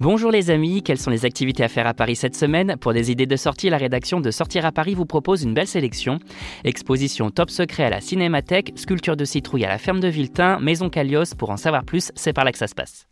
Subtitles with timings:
[0.00, 3.10] Bonjour les amis, quelles sont les activités à faire à Paris cette semaine Pour des
[3.10, 6.20] idées de sortie, la rédaction de Sortir à Paris vous propose une belle sélection.
[6.62, 10.88] Exposition Top Secret à la Cinémathèque, sculpture de citrouille à la ferme de Viltin, Maison
[10.88, 13.08] Callios, pour en savoir plus, c'est par là que ça se passe.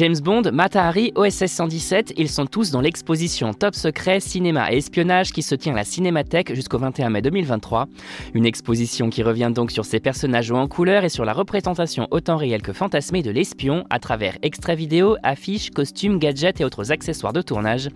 [0.00, 4.78] James Bond, Mata Hari, OSS 117, ils sont tous dans l'exposition Top Secret Cinéma et
[4.78, 7.86] Espionnage qui se tient à la Cinémathèque jusqu'au 21 mai 2023.
[8.32, 12.38] Une exposition qui revient donc sur ces personnages en couleur et sur la représentation autant
[12.38, 17.34] réelle que fantasmée de l'espion à travers extraits vidéo, affiches, costumes, gadgets et autres accessoires
[17.34, 17.90] de tournage.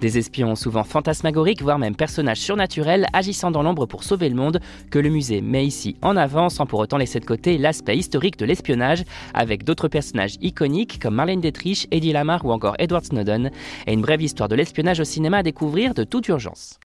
[0.00, 4.60] Des espions souvent fantasmagoriques, voire même personnages surnaturels agissant dans l'ombre pour sauver le monde,
[4.90, 8.38] que le musée met ici en avant sans pour autant laisser de côté l'aspect historique
[8.38, 9.04] de l'espionnage
[9.34, 11.49] avec d'autres personnages iconiques comme Marlène
[11.90, 13.50] Eddie Lamar ou encore Edward Snowden,
[13.86, 16.78] et une brève histoire de l'espionnage au cinéma à découvrir de toute urgence.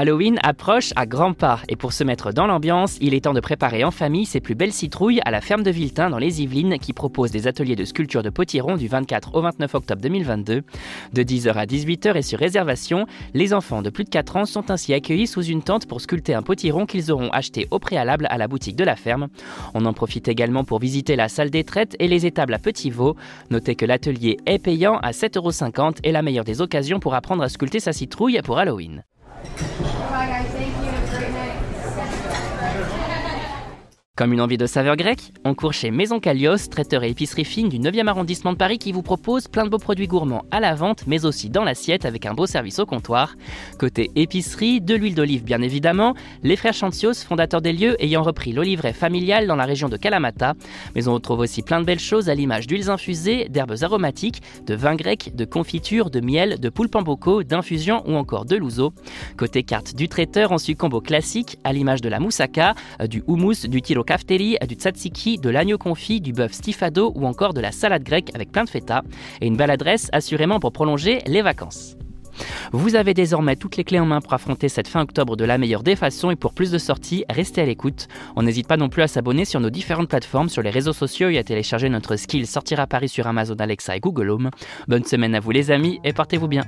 [0.00, 3.40] Halloween approche à grands pas et pour se mettre dans l'ambiance, il est temps de
[3.40, 6.78] préparer en famille ses plus belles citrouilles à la ferme de Viltin dans les Yvelines
[6.78, 10.62] qui propose des ateliers de sculpture de potiron du 24 au 29 octobre 2022.
[11.14, 14.70] De 10h à 18h et sur réservation, les enfants de plus de 4 ans sont
[14.70, 18.38] ainsi accueillis sous une tente pour sculpter un potiron qu'ils auront acheté au préalable à
[18.38, 19.26] la boutique de la ferme.
[19.74, 22.90] On en profite également pour visiter la salle des traites et les étables à Petit
[22.90, 23.16] Vaux.
[23.50, 27.48] Notez que l'atelier est payant à 7,50€ et la meilleure des occasions pour apprendre à
[27.48, 29.02] sculpter sa citrouille pour Halloween.
[34.18, 37.68] Comme une envie de saveur grecque, on court chez Maison Callios, traiteur et épicerie fine
[37.68, 40.74] du 9e arrondissement de Paris qui vous propose plein de beaux produits gourmands à la
[40.74, 43.36] vente, mais aussi dans l'assiette avec un beau service au comptoir.
[43.78, 48.50] Côté épicerie, de l'huile d'olive bien évidemment, les frères Chantios, fondateurs des lieux, ayant repris
[48.50, 50.54] l'olivret familial dans la région de Kalamata.
[50.96, 54.74] Mais on retrouve aussi plein de belles choses à l'image d'huiles infusées, d'herbes aromatiques, de
[54.74, 57.04] vins grecs, de confitures, de miel, de poulpe en
[57.42, 58.92] d'infusions ou encore de louzo.
[59.36, 63.22] Côté carte du traiteur, on suit combo classique à l'image de la moussaka, euh, du
[63.28, 67.60] houmous, du tilo kafteri, du tzatziki, de l'agneau confit, du bœuf stifado ou encore de
[67.60, 69.02] la salade grecque avec plein de feta.
[69.40, 71.96] Et une belle adresse assurément pour prolonger les vacances.
[72.72, 75.58] Vous avez désormais toutes les clés en main pour affronter cette fin octobre de la
[75.58, 78.06] meilleure des façons et pour plus de sorties, restez à l'écoute.
[78.36, 81.30] On n'hésite pas non plus à s'abonner sur nos différentes plateformes, sur les réseaux sociaux
[81.30, 84.50] et à télécharger notre skill Sortir à Paris sur Amazon Alexa et Google Home.
[84.86, 86.62] Bonne semaine à vous les amis et portez-vous bien.